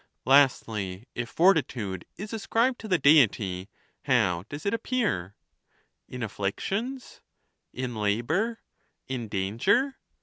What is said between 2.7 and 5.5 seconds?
to the Deity, how does it appear?